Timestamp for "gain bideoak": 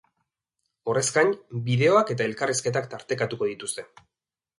1.17-2.13